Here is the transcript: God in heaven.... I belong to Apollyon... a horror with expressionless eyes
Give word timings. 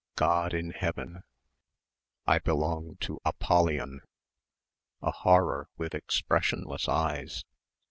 God 0.31 0.55
in 0.55 0.71
heaven.... 0.71 1.21
I 2.25 2.39
belong 2.39 2.95
to 3.01 3.19
Apollyon... 3.23 4.01
a 4.99 5.11
horror 5.11 5.69
with 5.77 5.93
expressionless 5.93 6.89
eyes 6.89 7.43